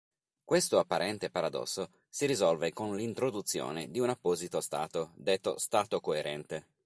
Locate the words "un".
3.99-4.09